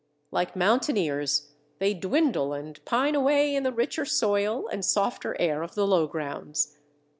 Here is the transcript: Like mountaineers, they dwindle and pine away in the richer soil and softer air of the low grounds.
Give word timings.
Like 0.31 0.55
mountaineers, 0.55 1.51
they 1.77 1.93
dwindle 1.93 2.53
and 2.53 2.83
pine 2.85 3.13
away 3.13 3.53
in 3.55 3.61
the 3.61 3.71
richer 3.71 4.03
soil 4.03 4.67
and 4.67 4.83
softer 4.83 5.39
air 5.39 5.61
of 5.61 5.75
the 5.75 5.85
low 5.85 6.07
grounds. 6.07 6.79